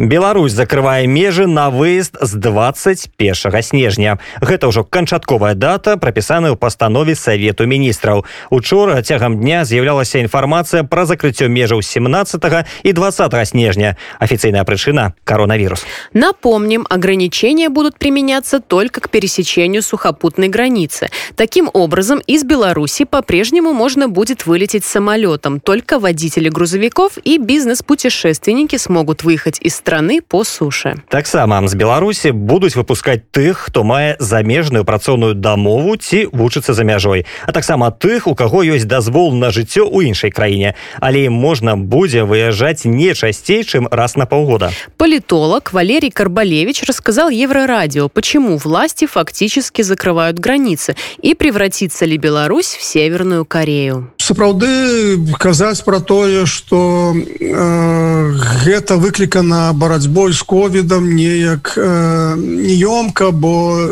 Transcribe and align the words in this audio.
Беларусь 0.00 0.52
закрывае 0.52 1.06
межы 1.06 1.46
на 1.46 1.70
выезд 1.70 2.16
з 2.20 2.34
21 2.36 3.62
снежня 3.62 4.18
гэта 4.44 4.68
ўжо 4.68 4.84
канчатковая 4.84 5.56
дата 5.56 5.96
прапісаная 5.96 6.52
ў 6.52 6.60
пастанове 6.60 7.16
савету 7.16 7.64
міністраў 7.64 8.28
учора 8.52 9.00
цягам 9.00 9.40
дня 9.40 9.64
з'яўлялася 9.64 10.20
інфармацыя 10.20 10.84
пра 10.84 11.08
закрыццё 11.08 11.48
межаў 11.48 11.80
17 11.80 12.44
и 12.84 12.92
20 12.92 13.48
снежня 13.48 13.96
официальная 14.20 14.68
причина 14.68 15.16
коронавирус 15.24 15.80
напомним 16.12 16.84
ограничения 16.90 17.72
будут 17.72 17.96
применяться 17.96 18.60
только 18.60 19.00
к 19.00 19.08
пересечению 19.08 19.80
сухопутной 19.80 20.48
границы 20.52 21.08
таким 21.36 21.70
образом 21.72 22.20
из 22.26 22.44
беларуси 22.44 23.08
по-прежнему 23.08 23.72
можно 23.72 24.08
будет 24.12 24.44
вылететь 24.44 24.84
самолетом 24.84 25.58
только 25.58 25.98
водители 25.98 26.50
грузовиков 26.50 27.16
и 27.24 27.38
бизнес-путешественники 27.38 28.76
смогут 28.76 29.24
выехать 29.24 29.56
из 29.62 29.74
страны 29.74 29.89
страны 29.90 30.20
по 30.20 30.44
суше 30.44 30.94
таксама 31.08 31.60
з 31.68 31.74
беларусі 31.74 32.32
будуць 32.32 32.76
выпускать 32.76 33.30
тых 33.30 33.68
хто 33.68 33.84
мае 33.84 34.16
замежную 34.18 34.84
працоўную 34.84 35.34
дамову 35.34 35.96
ці 35.96 36.26
вучыцца 36.32 36.74
за 36.74 36.84
мяжой 36.84 37.26
а 37.46 37.52
таксама 37.52 37.90
тых 37.90 38.26
у 38.26 38.34
каго 38.34 38.62
ёсць 38.62 38.86
дазвол 38.86 39.34
на 39.34 39.50
жыццё 39.50 39.86
ў 39.86 40.08
іншай 40.08 40.30
краіне 40.30 40.74
але 41.00 41.28
можна 41.30 41.76
будзе 41.76 42.24
выязджаць 42.24 42.84
не 42.84 43.14
часцей 43.14 43.64
чым 43.64 43.88
раз 43.90 44.16
на 44.16 44.26
полгода 44.26 44.72
политолог 44.96 45.72
валерий 45.72 46.10
карбалевич 46.10 46.82
рассказал 46.84 47.30
еврорадио 47.30 48.08
почему 48.08 48.56
власти 48.56 49.06
фактически 49.06 49.82
закрывают 49.82 50.38
границы 50.38 50.96
и 51.22 51.34
превратится 51.34 52.04
ли 52.04 52.16
беларусь 52.16 52.74
в 52.74 52.82
северную 52.82 53.44
корею 53.44 54.10
сапраўды 54.18 55.18
казаць 55.38 55.82
про 55.82 56.00
тое 56.00 56.46
что 56.46 57.14
э, 57.14 58.32
гэта 58.64 58.96
выклікана 58.96 59.69
барацьбой 59.73 60.33
з 60.33 60.41
ковідам 60.41 61.15
неяк 61.15 61.73
э, 61.77 62.35
неёмка 62.35 63.31
бо 63.31 63.89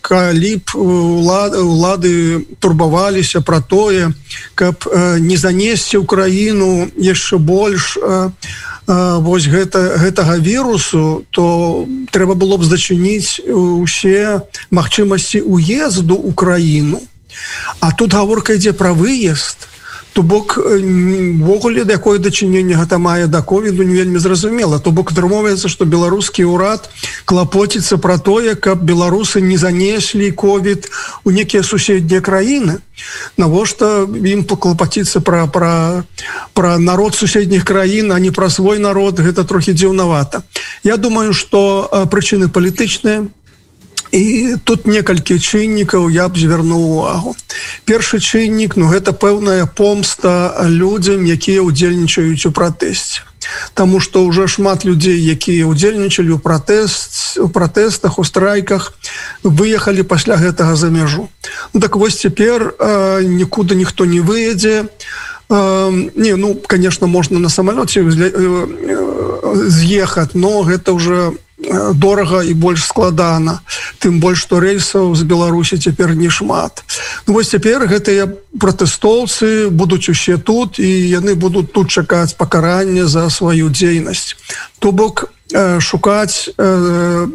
калі 0.00 0.56
б 0.56 0.66
улады, 0.74 1.58
улады 1.58 2.46
турбаваліся 2.58 3.40
про 3.40 3.60
тое 3.60 4.12
каб 4.54 4.86
э, 4.86 5.18
не 5.18 5.36
занесці 5.36 5.98
ў 5.98 6.06
краіну 6.06 6.88
яшчэ 6.96 7.38
больш 7.38 7.96
э, 7.96 8.30
вось 8.86 9.46
гэта 9.46 9.98
гэтага 10.02 10.36
вірусу 10.38 11.22
то 11.30 11.86
трэба 12.10 12.34
было 12.34 12.58
б 12.58 12.64
зачыніць 12.64 13.38
усе 13.46 14.42
магчымасці 14.70 15.46
уезду 15.46 16.18
ў 16.18 16.34
краіну. 16.34 17.00
А 17.78 17.92
тут 17.92 18.14
гаворка 18.14 18.58
ідзе 18.58 18.72
пра 18.72 18.90
выезд 18.92 19.70
то 20.12 20.22
бок 20.22 20.58
ввогуле 20.58 21.84
да 21.84 21.94
якое 21.94 22.18
дачыненне 22.18 22.74
гэта 22.74 22.98
мае 22.98 23.26
да 23.26 23.42
ковіду 23.42 23.82
не 23.82 23.94
вельмі 23.94 24.18
зразумела. 24.18 24.78
То 24.78 24.90
бок 24.90 25.12
атрымоўваецца 25.12 25.68
што 25.68 25.84
беларускі 25.84 26.44
ўрад 26.44 26.90
клапоціцца 27.24 27.98
пра 27.98 28.18
тое 28.18 28.54
каб 28.54 28.82
беларусы 28.82 29.40
не 29.40 29.56
занеслі 29.56 30.30
ковід 30.32 30.90
у 31.24 31.30
некія 31.30 31.62
суседнія 31.62 32.20
краіны. 32.20 32.78
Навошта 33.36 34.04
ім 34.06 34.44
паклапаціцца 34.44 35.20
пра 35.20 35.46
пра 35.46 36.04
пра 36.54 36.78
народ 36.78 37.14
суседніх 37.14 37.64
краін 37.64 38.12
а 38.12 38.18
не 38.18 38.30
пра 38.30 38.50
свой 38.50 38.78
народ? 38.78 39.20
Гэта 39.20 39.44
трохі 39.44 39.72
дзіўнавата. 39.72 40.42
Я 40.82 40.96
думаю 40.96 41.32
што 41.32 41.88
прычыны 42.10 42.48
палітычныя 42.48 43.26
і 44.12 44.56
тут 44.64 44.86
некалькі 44.86 45.38
чыннікаў 45.38 46.10
я 46.10 46.28
б 46.28 46.38
звярнуў 46.38 46.82
увагу. 46.98 47.36
Першы 47.84 48.18
чыннік 48.18 48.76
ну 48.76 48.90
гэта 48.90 49.12
пэўная 49.12 49.66
помста 49.66 50.66
людзям 50.66 51.24
якія 51.24 51.62
ўдзельнічаюць 51.62 52.46
у 52.46 52.50
пратэсце. 52.50 53.22
Таму 53.74 54.00
што 54.00 54.26
ўжо 54.26 54.46
шмат 54.46 54.84
людзей 54.84 55.16
якія 55.16 55.66
ўдзельнічалі 55.70 56.34
ў 56.36 56.40
пратэст 56.42 57.38
у 57.38 57.48
пратэстах 57.48 58.18
у 58.18 58.24
страйках 58.24 58.92
выехалі 59.42 60.02
пасля 60.02 60.36
гэтага 60.36 60.76
за 60.76 60.90
мяжу. 60.90 61.28
Ну, 61.72 61.80
так 61.80 61.96
вось 61.96 62.18
цяпер 62.18 62.74
э, 62.78 63.22
нікуды 63.24 63.74
ніхто 63.74 64.04
не 64.04 64.20
выедзе. 64.20 64.90
Э, 65.48 65.90
не 66.14 66.36
ну 66.36 66.54
конечно 66.54 67.06
можна 67.06 67.38
на 67.38 67.48
самалёце 67.48 68.02
з'ехаць 69.70 70.34
но 70.34 70.62
гэта 70.62 70.92
уже 70.92 71.32
не 71.32 71.49
дорага 71.94 72.42
і 72.42 72.54
больш 72.54 72.84
складана 72.88 73.60
тым 74.00 74.20
больш 74.20 74.46
што 74.46 74.60
рэйсаў 74.60 75.12
з 75.14 75.22
беларусі 75.28 75.76
цяпер 75.76 76.16
не 76.16 76.30
шмат. 76.32 76.84
Ну, 77.26 77.36
вось 77.36 77.52
цяпер 77.52 77.84
гэтыя 77.84 78.28
пратэстоўцы 78.56 79.68
будуць 79.68 80.08
усе 80.08 80.38
тут 80.38 80.80
і 80.80 80.88
яны 80.88 81.34
будуць 81.34 81.72
тут 81.72 81.92
чакаць 81.92 82.32
пакарання 82.32 83.06
за 83.06 83.28
сваю 83.30 83.68
дзейнасць. 83.68 84.36
То 84.78 84.92
бок 84.92 85.28
э, 85.52 85.80
шукаць 85.80 86.48
э, 86.56 87.26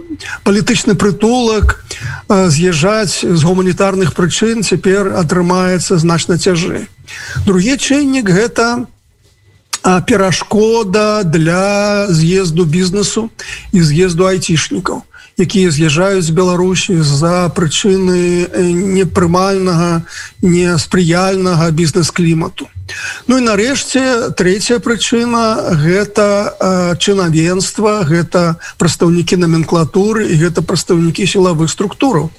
палітычны 0.43 0.97
прытулак 0.97 1.85
э, 2.29 2.49
з'язджаць 2.49 3.21
з 3.21 3.41
гуманітарных 3.45 4.17
прычын 4.17 4.65
цяпер 4.65 5.13
атрымаецца 5.13 6.01
значна 6.01 6.41
цяжэй. 6.41 6.89
Другі 7.45 7.77
чыннік 7.77 8.25
гэта 8.25 8.89
у 8.89 8.94
перашкода 10.07 11.23
для 11.23 12.07
з'езду 12.09 12.66
бізнесу 12.66 13.29
і 13.72 13.81
з'езду 13.81 14.25
айцішнікаў 14.25 15.03
якія 15.38 15.72
з'язджаюць 15.72 16.23
з 16.23 16.31
беларусі 16.31 16.96
за 17.03 17.51
прычыны 17.51 18.47
непрымальнага 18.96 20.07
неспрыяльнага 20.41 21.72
бізнес-клімату. 21.72 22.68
Ну 23.28 23.38
і 23.38 23.44
нарэшце 23.44 24.31
третья 24.38 24.79
прычына 24.79 25.75
гэта 25.75 26.96
чынавенства 27.02 28.06
гэта 28.07 28.56
прадстаўнікі 28.79 29.35
номенклатуры 29.44 30.29
і 30.31 30.40
гэта 30.40 30.63
прадстаўнікі 30.63 31.28
сілавых 31.28 31.67
структураў 31.67 32.31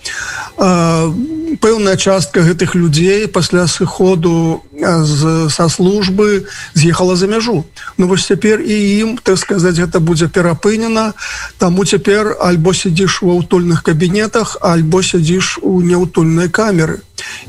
пэўная 1.61 1.97
частка 1.97 2.41
гэтых 2.41 2.75
людзей 2.75 3.27
пасля 3.27 3.67
сыходу 3.67 4.63
з, 4.73 5.49
са 5.49 5.69
службы 5.69 6.45
з'ехала 6.73 7.15
за 7.15 7.27
мяжу 7.27 7.65
Ну 7.97 8.07
вось 8.07 8.25
цяпер 8.25 8.61
і 8.61 8.75
ім 8.99 9.17
так 9.17 9.37
сказаць 9.37 9.77
гэта 9.77 9.99
будзе 9.99 10.27
перапынена 10.27 11.13
таму 11.57 11.85
цяпер 11.85 12.37
альбо 12.41 12.73
сядзіш 12.73 13.21
у 13.23 13.31
аўтульных 13.37 13.83
кабінетах 13.83 14.57
альбо 14.61 15.01
сядзіш 15.01 15.59
у 15.61 15.81
няўтульнай 15.81 16.49
камеры 16.49 17.01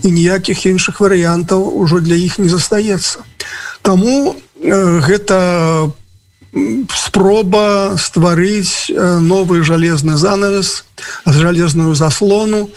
і 0.03 0.11
ніякіх 0.11 0.67
іншых 0.67 1.01
варыянтаў 1.01 1.63
ужо 1.63 2.01
для 2.01 2.17
іх 2.17 2.39
не 2.39 2.49
застаецца 2.49 3.25
Таму 3.83 4.37
э, 4.63 5.01
гэта 5.01 5.91
спроба 6.95 7.97
стварыць 7.97 8.93
э, 8.93 9.19
новы 9.19 9.65
жалезны 9.65 10.17
занавес 10.21 10.85
жалезную 11.25 11.95
заслону 11.95 12.69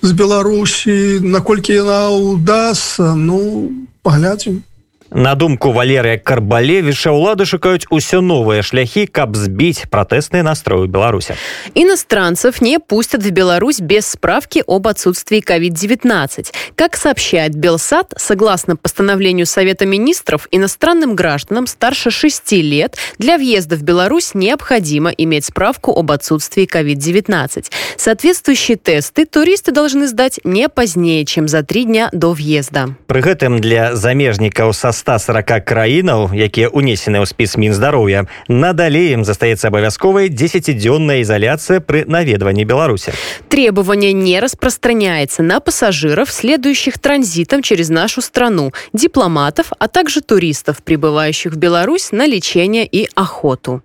з 0.00 0.12
беларусі 0.16 1.20
наколькі 1.20 1.76
яна 1.76 2.08
удастся 2.08 3.12
ну 3.12 3.68
паглядзім 4.02 4.64
На 5.12 5.34
думку 5.34 5.72
валерыя 5.72 6.20
карбалевіча 6.20 7.08
ўлады 7.16 7.48
шукаюць 7.48 7.88
усё 7.88 8.20
новыя 8.20 8.60
шляхі 8.60 9.08
каб 9.08 9.40
збіць 9.40 9.88
пратэсныя 9.88 10.44
настроі 10.44 10.84
беларуся 10.84 11.32
иностранцев 11.72 12.60
не 12.60 12.76
пустят 12.78 13.24
в 13.24 13.30
Беларусь 13.30 13.80
без 13.80 14.04
справки 14.04 14.62
об 14.66 14.86
отсутствии 14.86 15.40
COVID-19 15.40 16.52
как 16.76 16.96
сообщает 16.96 17.56
белсад 17.56 18.12
согласно 18.18 18.76
постановлению 18.76 19.46
совета 19.46 19.86
министров 19.86 20.46
иностранным 20.50 21.16
гражданам 21.16 21.66
старше 21.66 22.10
6 22.10 22.52
лет 22.60 22.98
для 23.16 23.38
въезда 23.38 23.76
в 23.76 23.82
Беларусь 23.82 24.34
необходимо 24.34 25.08
иметь 25.08 25.46
справку 25.46 25.98
об 25.98 26.12
отсутствии 26.12 26.68
COVID-19 26.68 27.72
соответствующие 27.96 28.76
тесты 28.76 29.24
туристы 29.24 29.72
должны 29.72 30.06
сдать 30.06 30.38
не 30.44 30.68
позднее 30.68 31.24
чем 31.24 31.48
за 31.48 31.62
три 31.62 31.84
дня 31.84 32.10
до 32.12 32.34
въезда 32.34 32.94
при 33.06 33.22
гэтым 33.22 33.58
для 33.58 33.96
замежнікаў 33.96 34.74
со 34.74 34.92
140 35.02 35.64
краінаў 35.64 36.30
якія 36.30 36.70
унесены 36.70 37.18
ў 37.18 37.26
спіс 37.26 37.58
мінздароўя 37.58 38.30
надалей 38.46 39.18
ім 39.18 39.26
застаецца 39.26 39.68
абавязковай 39.74 40.30
10дзённая 40.30 41.22
изоляция 41.26 41.80
при 41.80 42.04
наведванні 42.06 42.64
беларуси 42.64 43.12
требование 43.48 44.12
не 44.12 44.38
распространяется 44.40 45.42
на 45.42 45.58
пассажиров 45.58 46.30
следующих 46.30 46.98
транзитом 46.98 47.62
через 47.62 47.90
нашу 47.90 48.22
страну 48.22 48.72
дипломатов 48.92 49.72
а 49.78 49.88
также 49.88 50.20
туристов 50.20 50.82
прибывающих 50.82 51.52
в 51.52 51.56
беларусь 51.56 52.12
на 52.12 52.26
лечение 52.26 52.86
и 52.86 53.08
охоту 53.14 53.82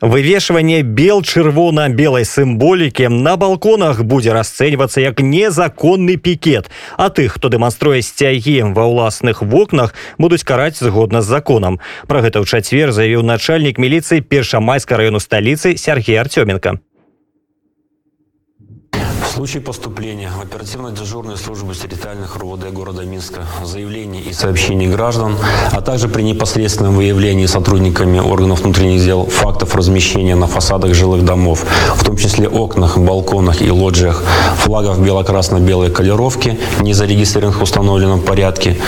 Вывешивание 0.00 0.82
бел 0.82 1.22
чырвона-белой 1.22 2.24
сімволікі 2.24 3.08
на 3.08 3.36
балконах 3.36 4.02
будзе 4.04 4.32
расцэньвацца 4.36 5.00
як 5.00 5.20
незаконны 5.20 6.16
пікет 6.16 6.68
а 6.96 7.08
тых 7.08 7.40
хто 7.40 7.48
дэманструе 7.48 8.02
сцягі 8.02 8.76
ва 8.76 8.84
ўласных 8.84 9.40
вокнах 9.42 9.94
будуць 10.18 10.44
караць 10.44 10.76
згодна 10.76 11.22
з 11.22 11.32
законам. 11.32 11.80
Про 12.06 12.20
гэта 12.20 12.40
ў 12.40 12.46
чацвер 12.46 12.92
заявіў 12.92 13.24
начальнік 13.24 13.78
міліцыі 13.78 14.20
першамайска 14.20 14.96
району 14.96 15.20
сталіцы 15.20 15.76
Сергей 15.76 16.20
артёменко 16.20 16.78
случае 19.36 19.60
поступления 19.60 20.30
в 20.34 20.40
оперативно-дежурную 20.40 21.36
службу 21.36 21.74
территориальных 21.74 22.36
РУВД 22.36 22.72
города 22.72 23.02
Минска 23.02 23.42
заявлений 23.62 24.22
и 24.22 24.32
сообщений 24.32 24.86
граждан, 24.86 25.36
а 25.72 25.82
также 25.82 26.08
при 26.08 26.22
непосредственном 26.22 26.94
выявлении 26.94 27.44
сотрудниками 27.44 28.18
органов 28.18 28.62
внутренних 28.62 29.04
дел 29.04 29.26
фактов 29.26 29.74
размещения 29.74 30.34
на 30.34 30.46
фасадах 30.46 30.94
жилых 30.94 31.22
домов, 31.22 31.66
в 31.96 32.02
том 32.02 32.16
числе 32.16 32.48
окнах, 32.48 32.96
балконах 32.96 33.60
и 33.60 33.70
лоджиях, 33.70 34.22
флагов 34.56 35.04
бело-красно-белой 35.04 35.90
колеровки, 35.90 36.58
не 36.80 36.94
зарегистрированных 36.94 37.60
в 37.60 37.62
установленном 37.62 38.22
порядке, 38.22 38.78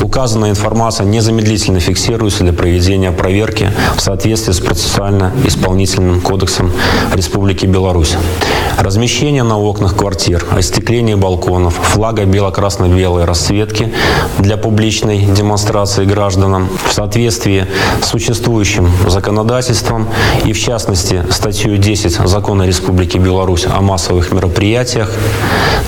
указанная 0.00 0.48
информация 0.48 1.04
незамедлительно 1.04 1.80
фиксируется 1.80 2.44
для 2.44 2.54
проведения 2.54 3.12
проверки 3.12 3.70
в 3.94 4.00
соответствии 4.00 4.52
с 4.52 4.60
процессуально-исполнительным 4.60 6.22
кодексом 6.22 6.72
Республики 7.12 7.66
Беларусь. 7.66 8.16
Размещение 8.78 9.42
на 9.42 9.58
окнах 9.58 9.96
квартир, 9.96 10.46
остекление 10.52 11.16
балконов, 11.16 11.74
флага 11.74 12.24
бело-красно-белой 12.24 13.24
расцветки 13.24 13.92
для 14.38 14.56
публичной 14.56 15.18
демонстрации 15.18 16.04
гражданам 16.04 16.68
в 16.86 16.92
соответствии 16.92 17.66
с 18.00 18.06
существующим 18.06 18.88
законодательством 19.08 20.06
и, 20.44 20.52
в 20.52 20.60
частности, 20.60 21.24
статью 21.30 21.76
10 21.76 22.28
Закона 22.28 22.62
Республики 22.68 23.18
Беларусь 23.18 23.66
о 23.66 23.80
массовых 23.80 24.30
мероприятиях, 24.30 25.10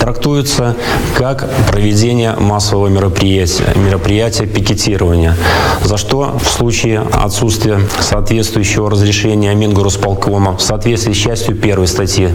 трактуется 0.01 0.75
как 1.17 1.49
проведение 1.71 2.33
массового 2.33 2.89
мероприятия, 2.89 3.73
мероприятия 3.77 4.47
пикетирования, 4.47 5.37
за 5.85 5.97
что 5.97 6.37
в 6.43 6.51
случае 6.51 7.07
отсутствия 7.13 7.81
соответствующего 8.01 8.91
разрешения 8.91 9.55
Мингорусполкома 9.55 10.57
в 10.57 10.63
соответствии 10.63 11.13
с 11.13 11.17
частью 11.17 11.55
1 11.55 11.87
статьи 11.87 12.29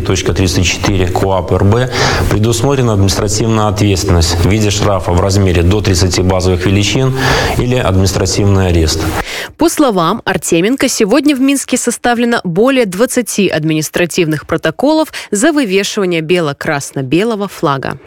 23.34 0.00 1.10
КОАП 1.10 1.52
РБ 1.52 1.90
предусмотрена 2.30 2.94
административная 2.94 3.68
ответственность 3.68 4.36
в 4.36 4.48
виде 4.48 4.70
штрафа 4.70 5.12
в 5.12 5.20
размере 5.20 5.62
до 5.62 5.80
30 5.80 6.20
базовых 6.22 6.66
величин 6.66 7.14
или 7.58 7.76
административный 7.76 8.68
арест. 8.68 9.00
По 9.56 9.68
словам 9.68 10.22
Артеменко, 10.24 10.88
сегодня 10.88 11.36
в 11.36 11.40
Минске 11.40 11.76
составлено 11.76 12.40
более 12.44 12.86
20 12.86 13.50
административных 13.50 14.46
протоколов 14.46 15.12
за 15.30 15.52
вывешивание 15.52 16.20
бело-красно-белого 16.20 17.48
флага 17.48 17.98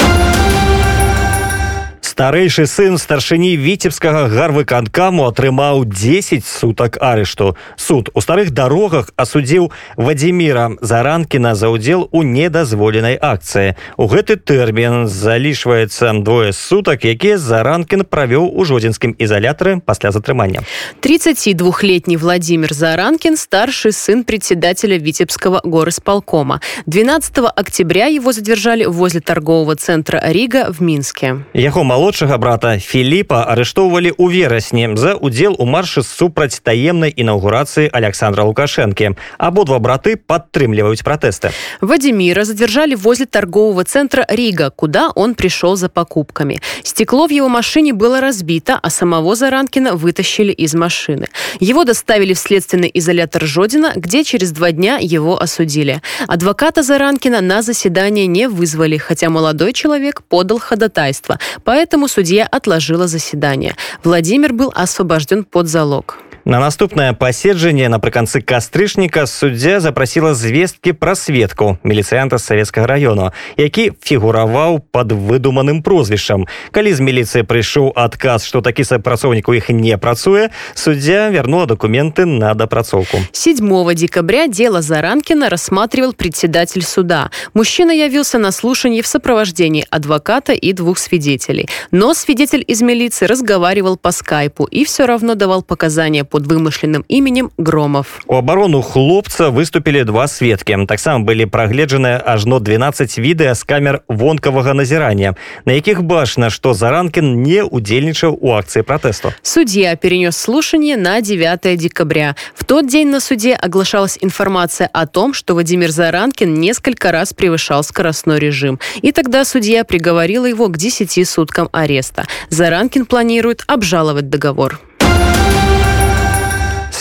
старэйшы 2.21 2.67
сын 2.69 2.99
старшыні 3.01 3.55
віцебскага 3.57 4.27
гарвыканкаму 4.29 5.25
атрымаў 5.31 5.87
10 5.89 6.45
сутак 6.45 6.99
арышту 7.01 7.57
суд 7.81 8.11
у 8.13 8.21
старых 8.21 8.51
дарогах 8.51 9.09
асудзіў 9.17 9.71
вадзіміра 9.97 10.83
заранкіна 10.85 11.55
за 11.57 11.73
ўдзел 11.73 12.13
у 12.13 12.21
недазволенай 12.21 13.17
акцыі 13.17 13.73
у 13.97 14.05
гэты 14.05 14.37
тэрмін 14.37 15.09
залічваецца 15.09 16.13
двое 16.21 16.53
сутак 16.53 17.09
якія 17.09 17.39
заранкін 17.41 18.05
правёў 18.05 18.53
у 18.53 18.69
жодзінскім 18.69 19.17
изолятары 19.17 19.81
пасля 19.81 20.13
затрымання 20.13 20.61
32-летний 21.01 22.21
владимир 22.21 22.75
заранкин 22.75 23.41
старший 23.41 23.97
сын 23.97 24.25
председателя 24.29 24.99
витебского 24.99 25.65
горосполкома 25.65 26.61
12 26.85 27.39
октября 27.57 28.13
его 28.13 28.33
задержали 28.33 28.85
возле 28.85 29.21
торгового 29.21 29.77
центра 29.77 30.21
рига 30.21 30.69
в 30.69 30.83
минске 30.83 31.47
яго 31.55 31.85
мало 31.85 32.04
малодшага 32.05 32.39
брата 32.39 32.79
Філіпа 32.79 33.45
арыштоўвалі 33.53 34.13
ў 34.15 34.27
верасні 34.31 34.97
за 34.97 35.15
удзел 35.15 35.57
у 35.59 35.67
маршы 35.67 36.03
супраць 36.03 36.61
таемнай 36.61 37.13
інаўгурацыі 37.15 37.91
Александра 37.93 38.45
Лукашэнкі. 38.45 39.17
Абодва 39.39 39.79
браты 39.79 40.17
падтрымліваюць 40.17 41.03
пратэсты. 41.03 41.51
Вадимира 41.81 42.45
задержали 42.45 42.95
возле 42.95 43.27
торгового 43.27 43.85
центра 43.85 44.27
Рига, 44.29 44.71
куда 44.71 45.11
он 45.15 45.35
пришел 45.35 45.77
за 45.77 45.89
покупками. 45.89 46.61
Стекло 46.83 47.27
в 47.27 47.31
его 47.31 47.49
машине 47.49 47.93
было 47.93 48.21
разбито, 48.21 48.79
а 48.83 48.91
самого 48.91 49.35
Заранкина 49.35 49.95
вытащили 49.95 50.53
из 50.53 50.75
машины. 50.75 51.29
Его 51.61 51.85
доставили 51.85 52.35
в 52.35 52.39
следственный 52.39 52.91
изолятор 52.93 53.45
Жодина, 53.45 53.93
где 53.97 54.25
через 54.25 54.53
два 54.53 54.73
дня 54.73 54.99
его 55.01 55.41
осудили. 55.41 56.03
Адвоката 56.27 56.83
Заранкина 56.83 57.41
на 57.41 57.63
заседание 57.63 58.27
не 58.27 58.49
вызвали, 58.49 58.97
хотя 58.97 59.31
молодой 59.31 59.73
человек 59.73 60.23
подал 60.23 60.59
ходатайство. 60.59 61.39
Поэтому 61.65 61.94
Поэтому 61.96 62.10
судья 62.10 62.46
отложила 62.46 63.08
заседание. 63.08 63.78
Владимир 64.04 64.52
был 64.52 64.70
освобожден 64.76 65.46
под 65.46 65.70
залог. 65.70 66.18
На 66.51 66.59
наступнае 66.59 67.13
паседжанне 67.13 67.87
напрыканцы 67.89 68.41
кастрычніка 68.41 69.27
суддзя 69.31 69.79
запрасіла 69.79 70.35
звесткі 70.35 70.97
пра 70.99 71.15
сведку 71.15 71.79
міліцыянта 71.87 72.43
савецкага 72.43 72.91
раёну 72.91 73.31
які 73.55 73.93
фігураваў 74.03 74.83
под 74.91 75.13
выдуманым 75.13 75.79
прозвішчам 75.87 76.49
калі 76.75 76.91
з 76.91 77.01
міліцыі 77.07 77.47
прыйшоў 77.47 77.93
адказ 77.95 78.49
што 78.49 78.67
такі 78.67 78.83
сапрацоўнік 78.83 79.47
у 79.47 79.55
іх 79.55 79.71
не 79.71 79.95
працуе 79.95 80.51
суддзя 80.75 81.31
вярнула 81.31 81.71
документы 81.71 82.27
на 82.27 82.55
дапрацоўку 82.55 83.23
7 83.31 83.95
декабря 83.95 84.49
дело 84.49 84.83
заранкина 84.83 85.51
рассматривал 85.51 86.15
председатель 86.15 86.83
суда 86.83 87.31
мужчина 87.55 87.93
явился 87.93 88.39
на 88.39 88.51
слушании 88.51 89.03
в 89.03 89.07
сопровождении 89.07 89.87
адвоката 89.91 90.53
и 90.53 90.73
двух 90.73 90.99
свидетелей 90.99 91.69
но 91.93 92.13
свидетель 92.15 92.65
из 92.67 92.83
милиции 92.83 93.27
разговаривал 93.27 93.97
по 93.97 94.11
скайпу 94.11 94.65
и 94.65 94.85
все 94.85 95.07
равно 95.07 95.37
давал 95.37 95.63
показания 95.63 96.25
по 96.25 96.34
под 96.35 96.47
вымышленным 96.47 97.05
именем 97.09 97.51
Громов. 97.59 98.21
У 98.27 98.35
оборону 98.35 98.83
хлопца 98.83 99.51
выступили 99.51 100.03
два 100.03 100.29
сведкі. 100.29 100.77
Таксама 100.87 101.25
былі 101.25 101.47
прагледжаныя 101.47 102.19
ажно 102.19 102.59
12 102.59 103.19
відэа 103.19 103.55
з 103.55 103.63
камер 103.63 104.01
вонкавага 104.09 104.75
назірання, 104.75 105.35
на 105.65 105.73
якіх 105.73 106.03
бачна, 106.03 106.51
што 106.51 106.75
Заранкин 106.75 107.43
не 107.43 107.63
удзельнічаў 107.63 108.39
у 108.41 108.53
акции 108.53 108.83
протесту. 108.83 109.33
Судья 109.43 109.97
перенес 109.97 110.37
слушание 110.37 110.97
на 110.97 111.21
9 111.21 111.77
декабря. 111.79 112.35
В 112.55 112.65
тот 112.65 112.89
день 112.89 113.09
на 113.09 113.21
суде 113.21 113.55
оглашалась 113.55 114.19
информация 114.21 114.89
о 114.93 115.07
том, 115.07 115.35
что 115.35 115.55
Владимир 115.55 115.91
Заранкин 115.91 116.55
несколько 116.55 117.13
раз 117.13 117.33
превышал 117.33 117.83
скоростной 117.83 118.39
режим. 118.39 118.79
И 119.03 119.13
тогда 119.13 119.45
судья 119.45 119.85
приговорила 119.85 120.47
его 120.47 120.69
к 120.69 120.77
10 120.77 121.29
суткам 121.29 121.69
ареста. 121.73 122.27
Заранкин 122.51 123.07
планирует 123.07 123.65
обжаловать 123.67 124.29
договор. 124.29 124.81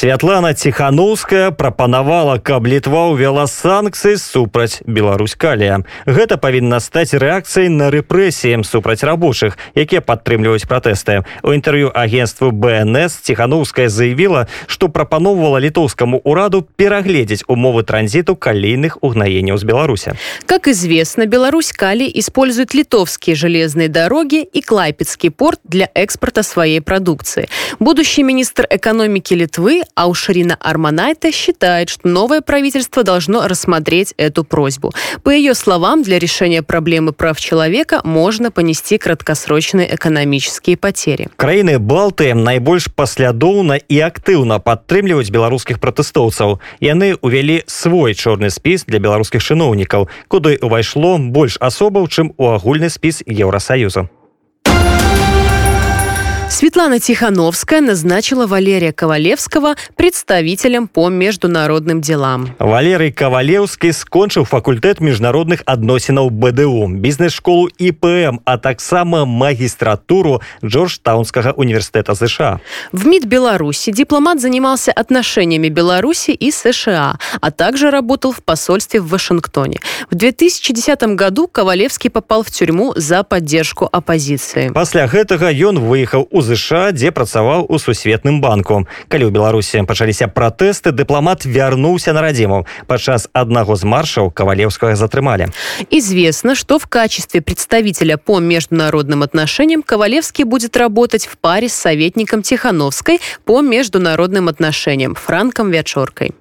Святлана 0.04 0.54
Тхановская 0.54 1.52
прапанавала, 1.52 2.40
каб 2.40 2.64
літва 2.64 3.12
ўвяла 3.12 3.52
санкцыі 3.52 4.16
супраць 4.16 4.80
Беларускалія. 4.88 5.84
Гэта 6.08 6.40
павінна 6.40 6.80
стаць 6.80 7.12
рэакцыяй 7.12 7.68
на 7.68 7.92
рэпрэсіям 7.92 8.64
супраць 8.64 9.04
рабочых, 9.04 9.60
якія 9.76 10.00
падтрымліваюць 10.00 10.72
пратэсты. 10.72 11.28
У 11.44 11.52
інтэрв'ю 11.52 11.92
агентству 11.92 12.56
БНС 12.56 13.20
Тхановская 13.28 13.92
заявіла, 13.92 14.48
што 14.72 14.88
прапаноўвала 14.88 15.60
літоўскаму 15.60 16.24
ўраду 16.24 16.64
перагледзець 16.64 17.44
умовы 17.52 17.84
транзіту 17.84 18.40
калійных 18.40 19.04
угнаенняў 19.04 19.60
з 19.60 19.68
Беларусі. 19.68 20.16
Как 20.48 20.72
известно, 20.72 21.28
Беларусь 21.28 21.76
Кали 21.76 22.08
использует 22.08 22.74
литовские 22.74 23.36
железные 23.36 23.92
дороги 23.92 24.48
и 24.48 24.62
Клайпецкий 24.62 25.30
порт 25.30 25.60
для 25.66 25.92
экспорта 25.92 26.44
своей 26.44 26.80
продукции. 26.80 27.50
Будущий 27.80 28.24
министр 28.24 28.64
экономики 28.72 29.34
Литвы 29.34 29.84
Аушрина 29.96 30.58
Арманайта 30.60 31.32
считает, 31.32 31.90
что 31.90 32.08
новое 32.08 32.42
правительство 32.42 33.04
должно 33.04 33.48
рассмотреть 33.48 34.14
эту 34.18 34.44
просьбу. 34.44 34.94
По 35.24 35.30
ее 35.30 35.54
словам, 35.54 36.04
для 36.04 36.20
решения 36.20 36.64
проблемы 36.64 37.14
прав 37.14 37.40
человека 37.40 38.02
можно 38.04 38.52
понести 38.52 38.98
краткосрочные 38.98 39.96
экономические 39.96 40.78
потери. 40.78 41.30
Краины 41.36 41.80
Балты 41.80 42.34
найбольш 42.34 42.88
паслядоўна 42.94 43.74
и 43.74 44.00
актыўна 44.00 44.60
падтрымліваюць 44.60 45.32
беларускіх 45.32 45.80
пратэстоўцаў. 45.80 46.60
Яны 46.80 47.16
увялі 47.22 47.64
свой 47.68 48.14
чорны 48.14 48.50
спіс 48.50 48.86
для 48.86 49.00
беларускіх 49.00 49.44
чыноўнікаў, 49.44 50.10
куды 50.28 50.58
ўвайшло 50.62 51.18
больш 51.18 51.58
асобаў, 51.60 52.08
чым 52.08 52.34
у 52.38 52.52
агульны 52.54 52.90
спіс 52.90 53.24
Еўросаюзу. 53.26 54.10
Светлана 56.50 57.00
Тихановская 57.00 57.80
назначила 57.80 58.48
Валерия 58.48 58.92
Ковалевского 58.92 59.76
представителем 59.96 60.88
по 60.88 61.08
международным 61.08 62.02
делам. 62.02 62.56
Валерий 62.58 63.12
Ковалевский 63.12 63.94
скончыў 63.94 64.44
факультэт 64.44 65.00
міжнародных 65.00 65.62
адносінаў 65.66 66.32
БДУ, 66.32 66.88
бізнес-школу 66.90 67.70
ИПМ, 67.78 68.42
а 68.46 68.58
таксама 68.58 69.26
магистратуру 69.26 70.42
Джорджтаунскага 70.66 71.54
университета 71.56 72.16
США. 72.16 72.60
В 72.92 73.06
МИД 73.06 73.26
Беларуси 73.26 73.92
дипломат 73.92 74.42
занимался 74.42 74.92
отношениями 74.92 75.70
Беларуси 75.70 76.32
и 76.32 76.52
США, 76.52 77.20
а 77.40 77.52
также 77.52 77.92
работал 77.92 78.32
в 78.32 78.44
посольстве 78.44 79.00
в 79.00 79.08
Вашингтоне. 79.08 79.80
В 80.10 80.16
2010 80.16 81.16
году 81.16 81.48
Ковалевский 81.48 82.10
попал 82.10 82.44
в 82.44 82.50
тюрьму 82.50 82.94
за 82.96 83.24
поддержку 83.24 83.88
оппозиции. 83.92 84.70
После 84.70 85.02
этого 85.02 85.46
он 85.68 85.80
выехал 85.80 86.28
у 86.34 86.42
ЗША 86.42 86.92
дзе 86.92 87.12
працаваў 87.12 87.66
у 87.70 87.80
сусветным 87.80 88.42
банку 88.42 88.88
калі 89.08 89.30
ў 89.30 89.32
беларусі 89.32 89.86
пачаліся 89.86 90.28
пратэсты 90.28 90.92
дыпламат 90.92 91.46
вярнуўся 91.46 92.14
на 92.14 92.22
радзіму 92.26 92.66
падчас 92.88 93.30
аднаго 93.34 93.76
з 93.76 93.86
маршаў 93.86 94.32
кавалеўскага 94.32 94.96
затрымалі 94.96 95.54
известно 95.90 96.56
что 96.56 96.80
в 96.80 96.88
качестве 96.88 97.42
представителя 97.42 98.18
по 98.18 98.40
международным 98.40 99.24
отношениям 99.24 99.84
ковалевский 99.84 100.44
будет 100.44 100.78
работать 100.78 101.28
в 101.28 101.38
паре 101.38 101.70
с 101.70 101.74
советником 101.74 102.42
тихановской 102.42 103.20
по 103.46 103.62
международным 103.62 104.48
отношениям 104.48 105.16
франком 105.16 105.72
вячоркой 105.72 106.34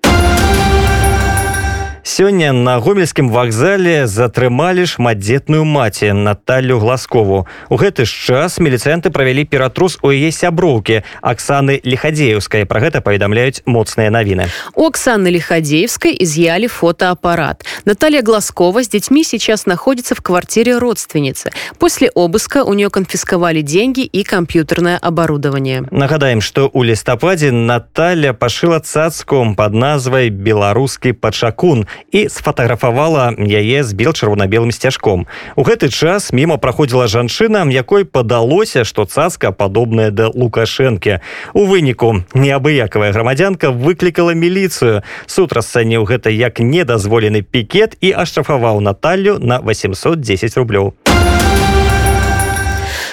Сёння 2.12 2.52
на 2.52 2.81
гомельскім 2.81 3.28
вакзале 3.28 4.07
затрымалі 4.09 4.87
шматдзетную 4.88 5.62
маці 5.69 6.17
Наталлю 6.17 6.78
гласкову. 6.81 7.47
У 7.69 7.76
гэты 7.76 8.09
ж 8.09 8.11
час 8.11 8.57
міліцыянты 8.59 9.12
правялі 9.12 9.45
ператрус 9.45 9.99
у 10.02 10.09
яе 10.09 10.33
сяброўкі 10.33 11.05
Аксаны 11.21 11.78
лихадзеевскай. 11.85 12.64
Пра 12.64 12.81
гэта 12.81 13.05
паведамляюць 13.05 13.61
моцныя 13.69 14.09
навіны. 14.11 14.49
У 14.75 14.88
Оксаны 14.88 15.28
Лиходеевской 15.28 16.17
изъяли 16.19 16.67
фотоаппарат. 16.67 17.62
Наталья 17.85 18.23
Глазкова 18.23 18.83
с 18.83 18.88
детьми 18.88 19.23
сейчас 19.23 19.67
находится 19.67 20.14
в 20.14 20.23
квартире 20.23 20.78
родственницы. 20.78 21.52
После 21.78 22.09
обыска 22.11 22.64
у 22.64 22.73
нее 22.73 22.90
конфисковали 22.90 23.61
деньги 23.61 24.00
и 24.00 24.25
компьютерное 24.25 24.97
оборудование. 24.97 25.85
Нагадаем, 25.90 26.40
што 26.40 26.67
ў 26.73 26.88
лістападзе 26.88 27.52
Наталья 27.52 28.33
пашыла 28.33 28.81
цацком 28.81 29.55
под 29.55 29.75
назвай 29.75 30.31
беларускі 30.31 31.12
пачакун 31.12 31.87
і 32.13 32.29
сфотаграфавала 32.29 33.34
яе 33.36 33.84
з 33.84 33.91
бел 33.98 34.13
чырвона-белым 34.13 34.72
сцяжком. 34.72 35.25
У 35.58 35.65
гэты 35.65 35.89
час 35.89 36.29
міма 36.32 36.62
праходзіла 36.62 37.10
жанчына, 37.10 37.65
якой 37.74 38.05
падалося, 38.05 38.86
што 38.86 39.10
цацка 39.10 39.51
падобная 39.51 40.13
да 40.13 40.29
лукашэнкі. 40.29 41.20
У 41.58 41.65
выніку 41.65 42.22
неабыякавая 42.38 43.12
грамадзянка 43.12 43.74
выклікала 43.74 44.38
міліцыю. 44.38 45.01
Суд 45.25 45.51
расцаніў 45.53 46.05
гэта 46.05 46.29
як 46.29 46.62
недазволены 46.62 47.41
пікет 47.41 47.98
і 48.00 48.13
ашчафаваў 48.13 48.79
Наталлю 48.79 49.41
на 49.41 49.58
810 49.60 50.58
рублёў. 50.62 50.93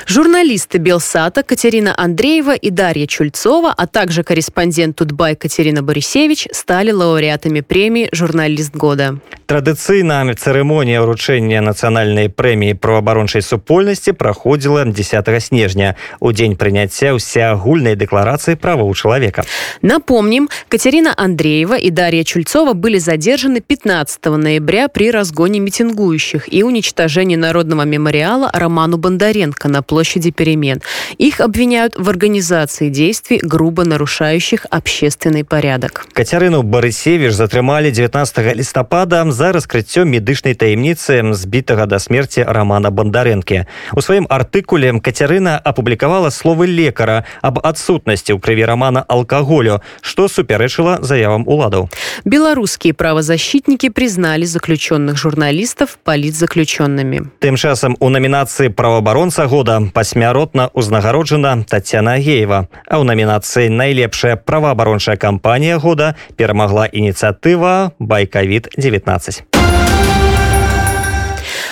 Журналисты 0.10 0.78
Белсата 0.78 1.44
Катерина 1.44 1.94
Андреева 1.98 2.56
и 2.56 2.70
Дарья 2.70 3.08
Чульцова, 3.08 3.74
а 3.76 3.88
также 3.88 4.24
корреспондент 4.24 4.96
Тутбай 4.96 5.36
Катерина 5.36 5.84
Борисевич 5.84 6.48
стали 6.52 6.92
лауреатами 6.92 7.62
премии 7.62 8.10
«Журналист 8.12 8.76
года». 8.76 9.20
Традыцыйна 9.46 10.26
цырымонія 10.34 11.06
ўручэння 11.06 11.62
нацыянальнай 11.62 12.34
прэміі 12.34 12.74
праваабарончай 12.82 13.46
супольнасці 13.46 14.18
праходзіла 14.18 14.86
10 14.90 15.44
снежня 15.44 15.96
у 16.20 16.32
дзень 16.32 16.58
прыняцця 16.58 17.14
ўсеагульнай 17.14 17.94
дэкларацыі 17.94 18.58
правоў 18.58 18.90
чалавека. 18.98 19.46
Напомним, 19.84 20.50
Катерина 20.68 21.14
Андреева 21.16 21.78
и 21.78 21.92
Дарья 21.92 22.24
Чульцова 22.24 22.74
были 22.74 22.98
задержаны 22.98 23.62
15 23.62 24.26
ноября 24.26 24.88
при 24.88 25.12
разгоне 25.12 25.60
митингующих 25.60 26.52
и 26.52 26.64
уничтожении 26.64 27.36
народного 27.36 27.84
мемориала 27.84 28.50
Роману 28.54 28.98
Бондаренко 28.98 29.68
на 29.68 29.84
площади 29.84 29.99
Перемен. 30.00 30.82
Их 31.18 31.40
обвиняют 31.40 31.96
в 31.98 32.10
организации 32.10 32.90
действий, 32.90 33.40
грубо 33.42 33.86
нарушающих 33.86 34.66
общественный 34.70 35.44
порядок. 35.44 36.06
Кацярыну 36.14 36.64
Барысевіш 36.64 37.34
затрымалі 37.34 37.92
19 37.92 38.56
лістапада 38.56 39.26
за 39.32 39.52
раскрыццё 39.52 40.06
медычнай 40.06 40.56
таямніцы 40.56 41.34
збітага 41.34 41.86
да 41.86 42.00
смерці 42.00 42.44
романа 42.48 42.92
бандарэнкі 42.92 43.66
у 43.94 44.02
сваім 44.02 44.28
артыкуле 44.30 44.92
кацярына 45.00 45.58
апублікавала 45.58 46.30
словы 46.30 46.68
лекара 46.68 47.26
об 47.42 47.60
адсутнасці 47.60 48.36
ў 48.36 48.40
крыві 48.40 48.66
романа 48.66 49.04
алкаголю 49.08 49.82
што 50.02 50.28
супярэчыла 50.28 51.00
заявам 51.02 51.48
уладаў 51.48 51.90
беларускія 52.26 52.94
правозащитники 52.94 53.90
признали 53.90 54.46
заключенных 54.46 55.18
журналистов 55.18 55.98
политзаключенными 56.04 57.32
тым 57.40 57.56
часам 57.56 57.96
у 58.00 58.10
номінацыі 58.10 58.70
праваабаронца 58.70 59.48
года 59.48 59.82
пасмяротна 59.94 60.70
узнагароджана 60.74 61.66
татьяна 61.66 62.18
геева 62.22 62.70
а 62.86 63.02
ў 63.02 63.04
номінацыі 63.04 63.74
найлепшая 63.74 64.38
праваабарончая 64.38 65.18
кампанія 65.18 65.82
года 65.82 66.14
перамагла 66.38 66.86
ініцыятыва 66.86 67.92
байкавід 68.00 68.70
19 68.78 69.59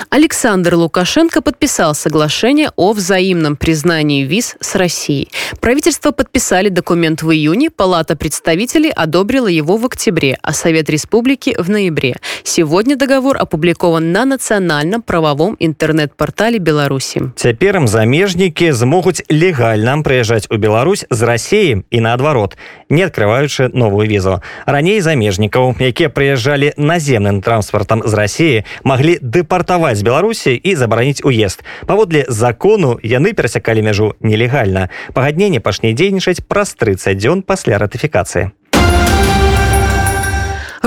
Александр 0.10 0.75
Лукашенко 0.75 1.41
подписал 1.41 1.96
соглашение 1.96 2.72
о 2.75 2.93
взаимном 2.93 3.55
признании 3.55 4.24
виз 4.24 4.55
с 4.60 4.75
Россией. 4.75 5.29
Правительство 5.60 6.12
подписали 6.12 6.70
документ 6.70 7.24
в 7.24 7.32
июне, 7.32 7.70
Палата 7.70 8.15
представителей 8.15 8.91
одобрила 8.91 9.48
его 9.48 9.77
в 9.77 9.86
октябре, 9.86 10.38
а 10.41 10.53
Совет 10.53 10.89
Республики 10.89 11.55
в 11.58 11.70
ноябре. 11.70 12.15
Сегодня 12.43 12.96
договор 12.96 13.38
опубликован 13.38 14.12
на 14.12 14.25
национальном 14.25 15.01
правовом 15.01 15.55
интернет-портале 15.60 16.60
Беларуси. 16.60 17.22
Цяпер 17.36 17.88
замежнікі 17.88 18.72
змогуць 18.72 19.24
легальна 19.29 19.98
прыязджаць 20.05 20.46
у 20.51 20.58
Беларусь 20.58 21.05
з 21.10 21.22
рассіі 21.24 21.84
і 21.89 22.00
наадварот, 22.00 22.58
не 22.89 23.01
адкрываючы 23.05 23.74
новую 23.74 24.08
візу. 24.08 24.41
Раней 24.65 25.01
замежнікаў, 25.01 25.75
якія 25.79 26.10
прыязджалі 26.10 26.74
наземным 26.77 27.41
транспартам 27.41 28.03
з 28.05 28.13
рассіі, 28.13 28.63
маглі 28.84 29.17
дэпартаваць 29.22 29.97
з 29.98 30.05
беларусі 30.05 30.53
і 30.53 30.75
забараніць 30.75 31.25
уезд 31.25 31.63
паводле 31.89 32.25
закону 32.29 33.00
яны 33.01 33.34
перасякалі 33.34 33.82
мяжу 33.82 34.13
нелегальна 34.22 34.89
пагадненне 35.13 35.60
пачне 35.60 35.93
дзейнічаць 35.93 36.46
праз 36.48 36.75
30 36.77 37.17
дзён 37.17 37.41
пасля 37.41 37.82
ратыфікацыі 37.82 38.53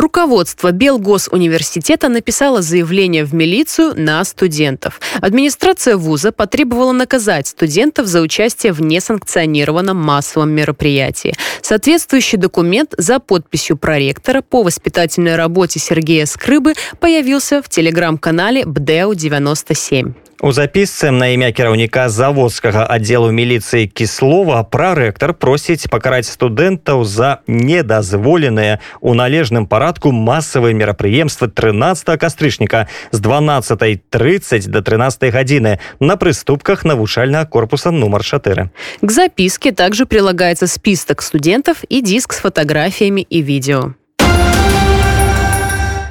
Руководство 0.02 0.72
Белгосуниверситета 0.72 2.10
написало 2.10 2.64
заявление 2.64 3.24
в 3.24 3.36
милицию 3.36 3.94
на 3.96 4.26
студентов. 4.26 5.00
Администрация 5.22 5.96
вуза 5.96 6.32
потребовала 6.32 6.92
наказать 6.92 7.46
студентов 7.46 8.08
за 8.08 8.22
участие 8.22 8.74
в 8.74 8.82
несанкционированном 8.82 9.96
массовом 9.96 10.50
мероприятии. 10.50 11.36
Соответствующий 11.62 12.40
документ 12.40 12.96
за 12.98 13.20
подписью 13.20 13.78
проректора 13.78 14.42
по 14.42 14.64
воспитательной 14.64 15.36
работе 15.36 15.78
Сергея 15.80 16.26
Скрыбы 16.26 16.74
появился 17.00 17.62
в 17.62 17.70
телеграм-канале 17.70 18.64
БДЭУ-97. 18.64 20.16
У 20.43 20.53
запісцы 20.53 21.11
на 21.11 21.33
імя 21.33 21.49
кіраўніка 21.49 22.13
заводскага 22.13 22.85
аддзелу 22.93 23.33
міліцыі 23.33 23.89
кіслова 23.89 24.61
прарэктар 24.69 25.33
просіць 25.33 25.89
пакараць 25.89 26.29
студэнтаў 26.29 27.09
за 27.09 27.41
недазволеныя 27.49 28.77
у 29.01 29.17
належным 29.17 29.65
парадку 29.65 30.13
масавыя 30.13 30.77
мерапрыемствы 30.77 31.49
13 31.49 32.21
кастрычніка 32.21 32.85
з 33.17 33.19
12:30 33.25 34.69
до 34.69 34.83
13 34.85 35.33
гадзіны 35.33 35.81
на 36.01 36.17
прыступках 36.21 36.85
навучальнага 36.85 37.47
корпуса 37.47 37.91
нумар 37.91 38.23
4. 38.23 38.69
К 39.01 39.11
записке 39.11 39.73
также 39.73 40.05
прилагается 40.05 40.67
список 40.67 41.23
студентов 41.23 41.83
и 41.89 42.03
диск 42.03 42.35
с 42.35 42.41
фотографиями 42.41 43.23
и 43.23 43.41
видео. 43.41 43.95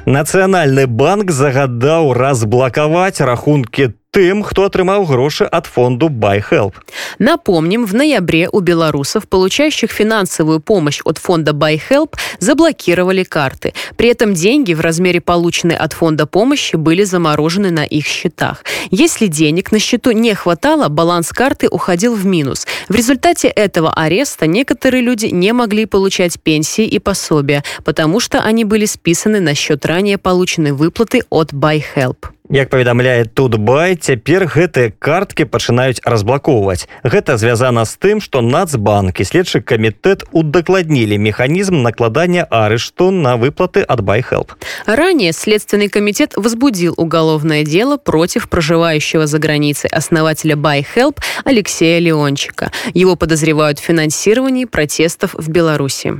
Нацыянальны 0.06 0.86
банк 0.86 1.30
загадаў 1.30 2.12
разблакаваць 2.14 3.20
рахункі 3.20 3.90
тым, 4.11 4.43
хто 4.43 4.65
атрымаў 4.65 5.05
грошы 5.05 5.45
от 5.45 5.67
фонду 5.67 6.09
BuyHelp. 6.09 6.73
Напомним, 7.17 7.85
в 7.85 7.93
ноябре 7.93 8.49
у 8.51 8.59
белорусов, 8.59 9.27
получающих 9.27 9.89
финансовую 9.89 10.59
помощь 10.59 10.99
от 11.05 11.17
фонда 11.17 11.51
BuyHelp, 11.53 12.15
заблокировали 12.39 13.23
карты. 13.23 13.73
При 13.95 14.09
этом 14.09 14.33
деньги 14.33 14.73
в 14.73 14.81
размере 14.81 15.21
полученной 15.21 15.77
от 15.77 15.93
фонда 15.93 16.25
помощи 16.25 16.75
были 16.75 17.03
заморожены 17.03 17.71
на 17.71 17.85
их 17.85 18.05
счетах. 18.05 18.65
Если 18.91 19.27
денег 19.27 19.71
на 19.71 19.79
счету 19.79 20.11
не 20.11 20.33
хватало, 20.35 20.89
баланс 20.89 21.29
карты 21.29 21.69
уходил 21.69 22.13
в 22.13 22.25
минус. 22.25 22.67
В 22.89 22.95
результате 22.95 23.47
этого 23.47 23.93
ареста 23.93 24.45
некоторые 24.45 25.01
люди 25.01 25.27
не 25.27 25.53
могли 25.53 25.85
получать 25.85 26.37
пенсии 26.41 26.85
и 26.85 26.99
пособия, 26.99 27.63
потому 27.85 28.19
что 28.19 28.41
они 28.41 28.65
были 28.65 28.85
списаны 28.85 29.39
на 29.39 29.55
счет 29.55 29.85
ранее 29.85 30.17
полученной 30.17 30.73
выплаты 30.73 31.21
от 31.29 31.53
BuyHelp. 31.53 32.17
Як 32.50 32.70
паведамляе 32.70 33.24
тутбай 33.24 33.96
цяпер 33.98 34.46
гэтыя 34.46 34.92
карткі 34.94 35.50
пачынаюць 35.50 35.98
разблакоўваць 36.06 36.86
гэта 37.02 37.34
звязана 37.42 37.82
з 37.82 37.98
тым 37.98 38.22
што 38.22 38.38
нацбанк 38.38 39.18
і 39.18 39.26
следчы 39.26 39.58
камітэт 39.60 40.22
удакладнілі 40.30 41.18
механізм 41.18 41.82
накладання 41.82 42.46
арышту 42.46 43.10
на 43.10 43.34
выплаты 43.34 43.82
от 43.82 44.00
байхелп 44.00 44.54
ранее 44.86 45.32
следственный 45.32 45.88
комитет 45.88 46.36
возбудил 46.36 46.94
уголовное 46.96 47.64
дело 47.64 47.96
против 47.96 48.48
проживающего 48.48 49.26
за 49.26 49.38
границей 49.38 49.90
основателя 49.90 50.54
байхелп 50.54 51.18
алексея 51.44 51.98
леончика 51.98 52.70
его 52.94 53.16
подозревают 53.16 53.80
в 53.80 53.82
финансировании 53.82 54.66
протестов 54.66 55.34
в 55.34 55.48
беларуси 55.50 56.14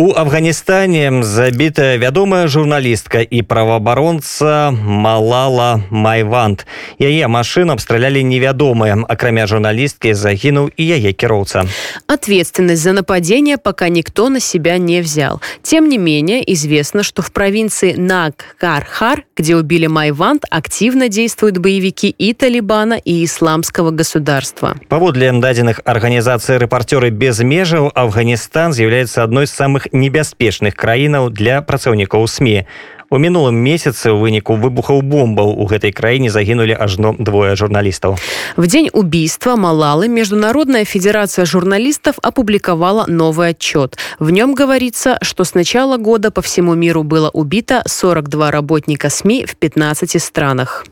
У 0.00 0.12
Афганістане 0.16 1.22
забітая 1.22 1.98
вядомая 1.98 2.48
журналістка 2.48 3.26
і 3.30 3.42
праваабаронца 3.42 4.70
Малала 4.70 5.82
Майвант. 5.90 6.66
Яе 6.98 7.28
машину 7.28 7.72
абстралялі 7.72 8.24
невядомыя. 8.24 9.04
Акрамя 9.08 9.44
журналісткі 9.46 10.14
загінуў 10.14 10.70
і 10.76 10.86
яе 10.86 11.12
кіроўца. 11.12 11.68
Ответственность 12.08 12.80
за 12.82 12.92
нападение 12.92 13.58
пока 13.58 13.88
никто 13.88 14.30
на 14.30 14.40
себя 14.40 14.78
не 14.78 15.02
взял. 15.02 15.42
Тем 15.62 15.88
не 15.88 15.98
менее, 15.98 16.40
известно, 16.52 17.02
что 17.02 17.20
в 17.20 17.30
провинции 17.30 17.92
Наг-Кархар, 17.92 19.24
где 19.36 19.56
убили 19.56 19.86
Майвант, 19.86 20.46
активно 20.48 21.08
действуют 21.08 21.58
боевики 21.58 22.08
и 22.08 22.32
Талибана, 22.32 22.94
и 22.94 23.22
Исламского 23.22 23.90
государства. 23.90 24.76
Паводле 24.88 25.30
дадзеных 25.32 25.82
арганізацыі 25.84 26.56
рэпарцёры 26.56 27.10
без 27.10 27.40
межаў 27.44 27.92
Афганістан 27.94 28.72
з'яўляецца 28.72 29.24
адной 29.24 29.46
з 29.46 29.52
самых 29.52 29.83
небяспечных 29.92 30.74
краінаў 30.74 31.30
для 31.30 31.60
працаўнікоў 31.60 32.28
сМ. 32.28 32.64
У 33.10 33.18
мінулым 33.18 33.58
месяцы 33.58 34.06
ў 34.06 34.22
выніку 34.22 34.54
выбухаў 34.54 35.02
бомбаў 35.02 35.58
у 35.58 35.66
гэтай 35.66 35.90
краіне 35.90 36.30
загінулі 36.30 36.78
ажно 36.78 37.18
двое 37.18 37.58
журналістаў. 37.58 38.14
В 38.54 38.66
день 38.70 38.86
убийства 38.92 39.56
Малалы 39.58 40.06
Международная 40.06 40.84
федерация 40.84 41.44
журналистов 41.44 42.22
опубликовала 42.22 43.06
новый 43.08 43.50
отчет. 43.50 43.98
В 44.20 44.30
нем 44.30 44.54
говорится, 44.54 45.18
что 45.22 45.42
с 45.42 45.54
начала 45.54 45.96
года 45.96 46.30
по 46.30 46.40
всему 46.40 46.74
миру 46.74 47.02
было 47.02 47.30
убито 47.34 47.82
42 47.84 48.50
работника 48.52 49.10
СМИ 49.10 49.44
в 49.44 49.56
15 49.56 50.22
странах. 50.22 50.86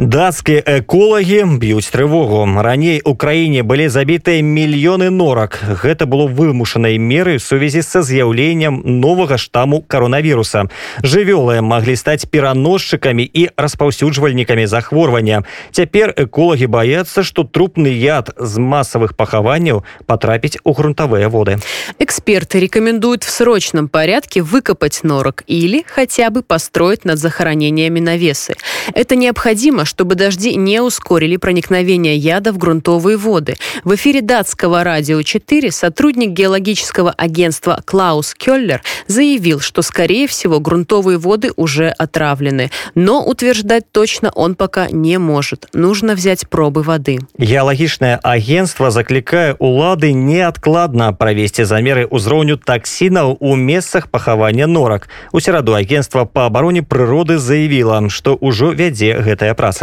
Дацкія 0.00 0.64
эколагі 0.64 1.60
б'юць 1.60 1.92
трывогу. 1.92 2.48
Раней 2.62 3.02
у 3.04 3.12
краіне 3.14 3.60
былі 3.60 3.92
забітыя 3.92 4.40
мільёны 4.40 5.10
норак. 5.12 5.60
Гэта 5.60 6.08
было 6.08 6.24
вымушанай 6.24 6.96
меры 6.96 7.36
сувязі 7.36 7.84
са 7.84 8.00
з'яўленнем 8.00 8.80
новага 8.80 9.36
штаму 9.36 9.84
каронавіруса. 9.84 10.72
Жывёлы 11.04 11.60
маглі 11.60 12.00
стаць 12.00 12.24
пераносчыкамі 12.24 13.28
і 13.28 13.52
распаўсюджвальнікамі 13.60 14.64
захворвання. 14.64 15.44
Цяпер 15.70 16.16
эколагі 16.16 16.64
баяцца, 16.64 17.20
што 17.20 17.44
трупны 17.44 17.92
яд 17.92 18.32
з 18.40 18.56
масавых 18.56 19.12
пахаванняў 19.12 19.84
патрапіць 20.06 20.64
у 20.64 20.72
грунтавыя 20.72 21.28
воды. 21.28 21.60
Эксперты 22.00 22.56
рекомендуют 22.58 23.24
в 23.24 23.28
срочном 23.28 23.92
порядке 23.92 24.40
выкопать 24.40 25.04
норок 25.04 25.44
или 25.46 25.84
хотя 25.84 26.30
бы 26.30 26.40
построить 26.40 27.04
над 27.04 27.18
захоронениями 27.18 28.00
навесы. 28.00 28.56
Это 28.94 29.14
необходимо, 29.14 29.83
чтобы 29.84 30.14
дожди 30.14 30.56
не 30.56 30.80
ускорили 30.80 31.36
проникновение 31.36 32.16
яда 32.16 32.52
в 32.52 32.58
грунтовые 32.58 33.16
воды. 33.16 33.56
В 33.84 33.94
эфире 33.94 34.22
датского 34.22 34.82
радио 34.84 35.22
4 35.22 35.70
сотрудник 35.70 36.30
геологического 36.30 37.12
агентства 37.16 37.82
Клаус 37.84 38.34
Келлер 38.34 38.82
заявил, 39.06 39.60
что, 39.60 39.82
скорее 39.82 40.26
всего, 40.26 40.60
грунтовые 40.60 41.18
воды 41.18 41.52
уже 41.56 41.88
отравлены. 41.90 42.70
Но 42.94 43.22
утверждать 43.24 43.84
точно 43.92 44.30
он 44.34 44.54
пока 44.54 44.88
не 44.90 45.18
может. 45.18 45.68
Нужно 45.74 46.14
взять 46.14 46.48
пробы 46.48 46.82
воды. 46.82 47.18
Геалагічнае 47.38 48.18
агентство 48.22 48.90
заклікае 48.90 49.56
улады 49.58 50.12
неадкладна 50.12 51.12
правесці 51.12 51.64
замеры 51.64 52.06
ўзроўню 52.10 52.56
таксінаў 52.56 53.36
у 53.40 53.56
месцах 53.56 54.08
пахавання 54.08 54.66
норак. 54.66 55.08
У 55.32 55.40
сераду 55.40 55.74
агентства 55.74 56.24
па 56.24 56.46
абароне 56.46 56.82
прыроды 56.82 57.38
заявіла, 57.38 58.08
што 58.08 58.36
ўжо 58.40 58.72
вядзе 58.72 59.20
гэтая 59.20 59.54
праца. 59.54 59.73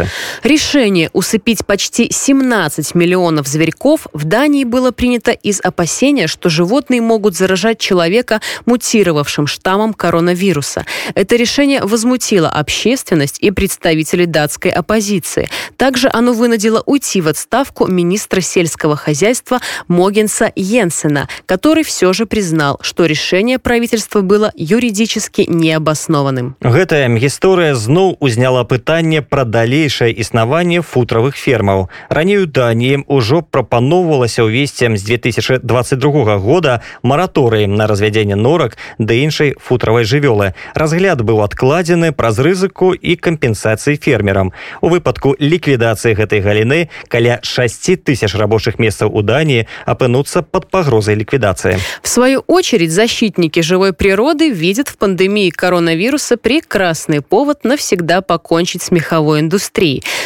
Решение 0.43 1.09
усыпить 1.13 1.65
почти 1.65 2.11
17 2.11 2.95
миллионов 2.95 3.47
зверьков 3.47 4.07
в 4.13 4.25
Дании 4.25 4.63
было 4.63 4.91
принято 4.91 5.31
из 5.31 5.59
опасения, 5.63 6.27
что 6.27 6.49
животные 6.49 7.01
могут 7.01 7.35
заражать 7.35 7.79
человека 7.79 8.41
мутировавшим 8.65 9.47
штаммом 9.47 9.93
коронавируса. 9.93 10.85
Это 11.15 11.35
решение 11.35 11.81
возмутило 11.83 12.49
общественность 12.49 13.37
и 13.39 13.51
представителей 13.51 14.25
датской 14.25 14.71
оппозиции. 14.71 15.49
Также 15.77 16.09
оно 16.11 16.33
вынудило 16.33 16.83
уйти 16.85 17.21
в 17.21 17.27
отставку 17.27 17.87
министра 17.87 18.41
сельского 18.41 18.95
хозяйства 18.95 19.59
Могенса 19.87 20.51
Йенсена, 20.55 21.27
который 21.45 21.83
все 21.83 22.13
же 22.13 22.25
признал, 22.25 22.79
что 22.81 23.05
решение 23.05 23.59
правительства 23.59 24.21
было 24.21 24.51
юридически 24.55 25.45
необоснованным. 25.47 26.55
Гэтая 26.61 27.09
гісторыя 27.09 27.75
зноў 27.75 28.17
узняла 28.19 28.63
пытанне 28.63 29.21
пра 29.21 29.45
далейшае 29.82 30.14
існаванне 30.14 30.82
футравых 30.82 31.34
фермаў. 31.34 31.88
Раней 32.08 32.38
у 32.38 32.46
Даніі 32.46 33.02
ўжо 33.10 33.42
прапаноўвалася 33.42 34.46
ўвесці 34.46 34.94
з 34.94 35.02
2022 35.02 36.38
года 36.38 36.80
мараторыі 37.02 37.66
на 37.66 37.90
развядзенне 37.90 38.38
норак 38.38 38.78
да 38.98 39.14
іншай 39.18 39.54
футравай 39.58 40.06
жывёлы. 40.06 40.54
Разгляд 40.78 41.26
быў 41.26 41.42
адкладзены 41.42 42.12
праз 42.14 42.38
рызыку 42.38 42.94
і 42.94 43.16
кампенсацыі 43.18 43.98
фермерам. 43.98 44.52
У 44.80 44.94
выпадку 44.94 45.34
ліквідацыі 45.34 46.14
гэтай 46.14 46.38
галіны 46.38 46.88
каля 47.08 47.42
6 47.42 48.06
тысяч 48.06 48.38
рабочых 48.38 48.78
месцаў 48.78 49.10
у 49.10 49.26
Даніі 49.26 49.66
апынуцца 49.86 50.46
под 50.46 50.70
пагрозай 50.70 51.18
ліквідацыі. 51.18 51.82
В 52.02 52.08
свою 52.08 52.44
очередь, 52.46 52.92
защитники 52.92 53.60
живой 53.60 53.92
природы 53.92 54.50
видят 54.50 54.88
в 54.88 54.96
пандемии 54.96 55.50
коронавируса 55.50 56.36
прекрасный 56.36 57.20
повод 57.20 57.64
навсегда 57.64 58.20
покончить 58.22 58.82
с 58.82 58.90
меховой 58.92 59.40
индустрией. 59.40 59.71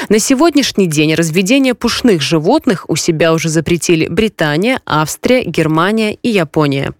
На 0.10 0.20
сегодняшний 0.20 0.88
день 0.88 1.16
разведение 1.16 1.74
пушных 1.74 2.22
животных 2.22 2.86
у 2.90 2.96
себя 2.96 3.34
уже 3.34 3.50
запретили 3.50 4.08
Британия, 4.08 4.82
Австрия, 4.86 5.44
Германия 5.44 6.14
и 6.22 6.30
Япония. 6.30 6.94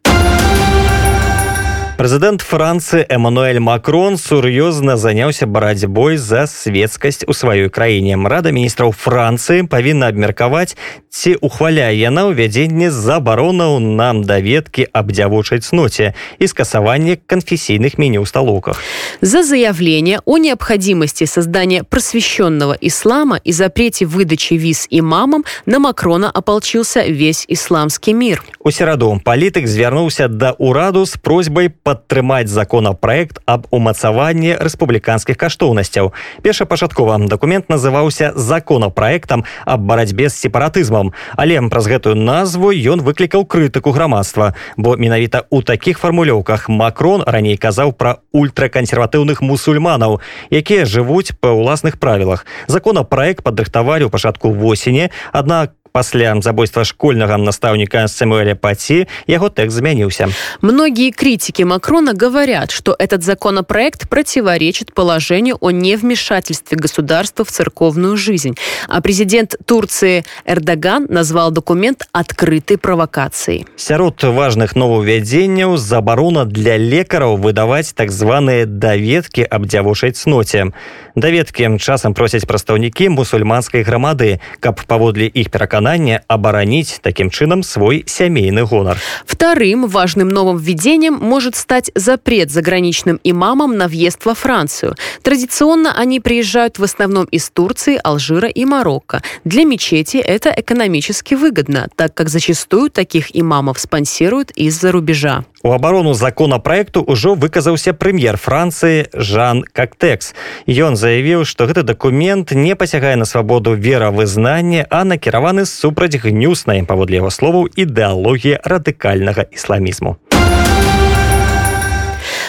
Прэзідэнт 2.03 2.43
Францыі 2.43 3.07
Эмануэль 3.07 3.61
Макрон 3.63 4.19
сур'ёзна 4.19 4.97
заняўся 4.97 5.47
барацьбой 5.47 6.17
за 6.17 6.51
светскасць 6.51 7.23
у 7.29 7.33
сваёй 7.33 7.71
краіне. 7.71 8.19
Рада 8.19 8.51
міністраў 8.51 8.91
Францыі 8.91 9.71
павінна 9.71 10.11
абмеркаваць, 10.11 10.75
ці 11.13 11.37
ухваляе 11.39 11.95
яна 11.95 12.27
ўвядзенне 12.33 12.91
забаронаў 12.91 13.79
нам 13.79 14.25
даведкі 14.27 14.89
аб 14.91 15.13
дзявочай 15.13 15.63
цноце 15.63 16.19
и 16.43 16.47
скасаванне 16.51 17.21
конфессийных 17.23 17.99
меню 18.03 18.25
в 18.25 18.29
столовках. 18.29 18.83
За 19.21 19.45
заявление 19.45 20.19
о 20.25 20.39
необходимости 20.39 21.23
создания 21.23 21.85
просвещенного 21.85 22.75
ислама 22.81 23.39
и 23.45 23.53
запрете 23.53 24.07
выдачи 24.07 24.55
виз 24.55 24.89
имамам 24.91 25.45
на 25.67 25.79
Макрона 25.79 26.31
ополчился 26.31 27.05
весь 27.07 27.45
исламский 27.47 28.13
мир. 28.13 28.43
У 28.59 28.73
сераду 28.73 29.21
палітык 29.23 29.69
звярнуўся 29.69 30.27
да 30.27 30.57
ўраду 30.59 31.07
з 31.07 31.15
просьбай 31.21 31.71
падтрымаць 31.88 32.52
законапраект 32.52 33.40
аб 33.48 33.64
умацаванні 33.72 34.60
рэспубліканскіх 34.60 35.40
каштоўнасцяў. 35.40 36.12
Першапачаткова 36.44 37.16
дакумент 37.32 37.72
называўся 37.72 38.34
законапраектам 38.36 39.46
аб 39.64 39.88
барацьбе 39.88 40.28
з 40.28 40.36
сепаратызмам, 40.36 41.14
але 41.40 41.56
праз 41.72 41.88
гэтую 41.88 42.20
назву 42.20 42.76
ён 42.76 43.00
выклікаў 43.00 43.48
крытыку 43.48 43.96
грамадства, 43.96 44.52
бо 44.76 45.00
менавіта 45.00 45.48
ў 45.48 45.64
такіх 45.64 46.04
фармулёўках 46.04 46.68
Макрон 46.68 47.24
раней 47.24 47.56
казаў 47.56 47.96
пра 47.96 48.20
ультракансерватыўных 48.36 49.40
мусульманаў, 49.40 50.20
якія 50.52 50.84
жывуць 50.84 51.32
па 51.40 51.56
ўласных 51.56 52.04
правілах. 52.04 52.44
Законапраект 52.68 53.48
падрыхтавалі 53.48 54.06
ў 54.06 54.12
пачатку 54.12 54.52
восені, 54.52 55.08
аднак 55.32 55.72
пасля 55.93 56.35
забойства 56.41 56.85
школьнага 56.85 57.37
настаўніка 57.37 58.09
Сэмуэля 58.09 58.57
Паці 58.57 59.07
яго 59.29 59.53
тэкст 59.53 59.77
змяніўся. 59.77 60.33
Многие 60.61 61.13
критики 61.13 61.63
Макрона 61.63 62.15
говорят, 62.15 62.71
что 62.71 62.97
этот 62.99 63.23
законопроект 63.23 64.09
противоречит 64.09 64.95
положению 64.95 65.59
о 65.61 65.71
невмешательстве 65.71 66.79
государства 66.79 67.45
в 67.45 67.51
церковную 67.51 68.17
жизнь. 68.17 68.57
А 68.89 69.01
президент 69.01 69.55
Турции 69.67 70.25
Эрдоган 70.47 71.07
назвал 71.09 71.51
документ 71.51 72.09
открытой 72.13 72.79
провокацией. 72.79 73.67
Сярод 73.77 74.23
важных 74.23 74.75
новаўвядзенняў 74.75 75.77
забарона 75.77 76.45
для 76.45 76.79
лекараў 76.79 77.37
выдаваць 77.37 77.93
так 77.93 78.11
званыя 78.11 78.65
даведкі 78.65 79.45
аб 79.45 79.67
дзявушай 79.67 80.13
цноце. 80.13 80.73
Даведкі 81.15 81.77
часам 81.79 82.15
просяць 82.15 82.47
прадстаўнікі 82.49 83.13
мусульманскай 83.13 83.83
грамады, 83.83 84.41
каб 84.61 84.81
паводле 84.87 85.27
іх 85.27 85.51
пераканання 85.51 85.83
переканания 85.88 86.24
оборонить 86.28 87.00
таким 87.02 87.30
чином 87.30 87.64
свой 87.64 88.04
семейный 88.08 88.66
гонор. 88.66 88.98
Вторым 89.26 89.88
важным 89.88 90.28
новым 90.28 90.58
введением 90.58 91.14
может 91.14 91.56
стать 91.56 91.92
запрет 91.96 92.52
заграничным 92.52 93.20
имамам 93.24 93.78
на 93.78 93.88
въезд 93.88 94.26
во 94.26 94.34
Францию. 94.34 94.96
Традиционно 95.22 95.94
они 95.98 96.20
приезжают 96.20 96.80
в 96.80 96.84
основном 96.84 97.26
из 97.26 97.50
Турции, 97.50 98.00
Алжира 98.04 98.50
и 98.50 98.66
Марокко. 98.66 99.22
Для 99.46 99.64
мечети 99.64 100.18
это 100.18 100.54
экономически 100.56 101.36
выгодно, 101.36 101.88
так 101.96 102.14
как 102.14 102.30
зачастую 102.30 102.90
таких 102.90 103.36
имамов 103.36 103.80
спонсируют 103.80 104.52
из-за 104.52 104.92
рубежа. 104.92 105.46
У 105.64 105.72
абарону 105.72 106.14
законопроекту 106.14 107.02
ўжо 107.08 107.34
выказаўся 107.34 107.94
прэм'ер 107.98 108.38
Францыі 108.38 109.10
Жан 109.14 109.66
Кактэкс. 109.66 110.38
Ён 110.70 110.94
заявіў, 110.94 111.46
што 111.50 111.66
гэты 111.66 111.82
дакумент 111.82 112.54
не 112.54 112.76
пасягае 112.76 113.16
на 113.18 113.26
свабоду 113.26 113.74
веравызнання, 113.74 114.86
а 114.90 115.02
накіраваны 115.04 115.66
супраць 115.66 116.14
гнюснай, 116.14 116.86
паводле 116.86 117.18
яго 117.18 117.34
словаў 117.34 117.66
ідэалогіі 117.74 118.62
радыкальнага 118.62 119.50
ісламізму. 119.50 120.18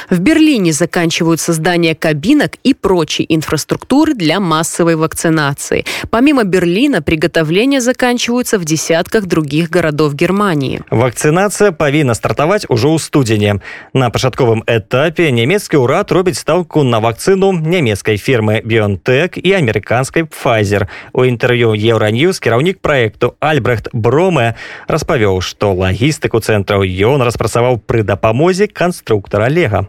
В 0.10 0.20
Берлине 0.20 0.74
заканчиваются 0.74 1.54
здания 1.54 1.96
кабинок 1.96 2.54
и 2.64 2.74
прочей 2.74 3.26
инфраструктуры 3.30 4.14
для 4.14 4.40
массовой 4.40 4.96
вакцинации. 4.96 5.86
Помимо 6.10 6.44
Берлина, 6.44 7.02
приготовления 7.02 7.82
заканчиваются 7.82 8.60
в 8.60 8.66
десятках 8.66 9.26
других 9.26 9.70
городов 9.70 10.14
Германии. 10.14 10.82
Вакцинация 10.90 11.72
павінна 11.72 12.16
стартаваць 12.16 12.66
ужо 12.70 12.94
ў 12.94 13.00
студзені. 13.00 13.62
На 13.94 14.10
пачатковым 14.10 14.64
этапе 14.68 15.32
нямецкі 15.32 15.78
ўрад 15.82 16.12
робіць 16.12 16.40
стаўку 16.40 16.84
на 16.84 17.00
вакцыну 17.00 17.52
нямецкай 17.54 18.18
фірмы 18.18 18.62
BioNTech 18.62 19.40
і 19.40 19.50
амерыканскай 19.58 20.24
Pfizer. 20.24 20.88
У 21.14 21.26
інтэрв'ю 21.26 21.74
Еўраньюз 21.74 22.40
кіраўнік 22.40 22.80
праекту 22.80 23.36
Альбрехт 23.40 23.90
Броме 23.94 24.56
распавёў, 24.88 25.42
што 25.42 25.74
лагістыку 25.74 26.40
цэнтраў 26.40 26.84
ён 26.84 27.24
распрацаваў 27.24 27.80
пры 27.80 28.04
дапамозе 28.04 28.68
канструктара 28.68 29.50
Лега. 29.50 29.88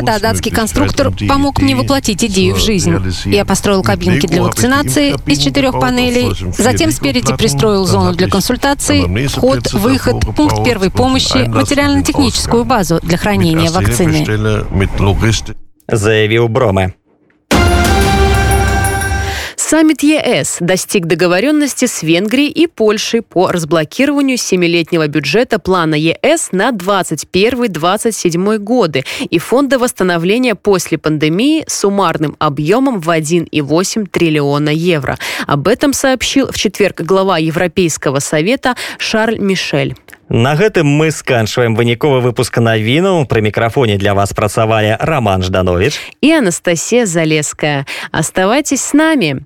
Да-да, 0.00 0.18
датский 0.18 0.50
конструктор 0.50 1.12
помог 1.28 1.60
мне 1.60 1.76
воплотить 1.76 2.24
идею 2.24 2.54
в 2.56 2.58
жизнь. 2.58 2.92
Я 3.26 3.44
построил 3.44 3.82
кабинки 3.82 4.26
для 4.26 4.42
вакцинации 4.42 5.14
из 5.26 5.38
четырех 5.38 5.78
панелей, 5.80 6.28
затем 6.58 6.90
спереди 6.90 7.36
пристроил 7.36 7.86
зону 7.86 8.14
для 8.14 8.28
консультаций, 8.28 9.06
вход, 9.28 9.72
выход, 9.72 10.34
пункт 10.36 10.64
первой 10.64 10.90
помощи, 10.90 11.46
материально-техническую 11.46 12.64
базу 12.64 12.98
для 13.02 13.16
хранения 13.16 13.70
вакцины. 13.70 14.24
Заявил 15.88 16.48
Броме. 16.48 16.94
Саммит 19.71 20.03
ЕС 20.03 20.57
достиг 20.59 21.05
договоренности 21.05 21.85
с 21.85 22.03
Венгрией 22.03 22.51
и 22.51 22.67
Польшей 22.67 23.21
по 23.21 23.49
разблокированию 23.51 24.37
семилетнего 24.37 25.07
бюджета 25.07 25.59
плана 25.59 25.95
ЕС 25.95 26.49
на 26.51 26.71
21-27 26.71 28.57
годы 28.57 29.03
и 29.29 29.39
фонда 29.39 29.79
восстановления 29.79 30.55
после 30.55 30.97
пандемии 30.97 31.63
с 31.67 31.79
суммарным 31.79 32.35
объемом 32.39 32.99
в 32.99 33.09
1,8 33.09 34.07
триллиона 34.09 34.69
евро. 34.69 35.17
Об 35.45 35.67
этом 35.67 35.93
сообщил 35.93 36.51
в 36.51 36.57
четверг 36.57 37.01
глава 37.01 37.37
Европейского 37.37 38.19
совета 38.19 38.75
Шарль 38.97 39.39
Мишель. 39.39 39.95
На 40.29 40.55
гэтым 40.55 40.87
мы 40.87 41.11
сканчваем 41.11 41.75
выніковы 41.75 42.19
выпуск 42.19 42.59
навінаў 42.59 43.23
пры 43.31 43.39
мікрафоне 43.41 43.95
для 43.95 44.11
вас 44.13 44.35
працавалі 44.35 44.97
роман 44.99 45.41
жданович 45.41 46.01
и 46.19 46.31
Анастасия 46.31 47.05
Залеская. 47.05 47.85
Оставайтесь 48.11 48.81
с 48.81 48.93
нами. 48.93 49.45